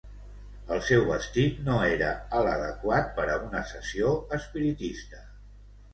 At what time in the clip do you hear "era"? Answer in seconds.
1.89-2.09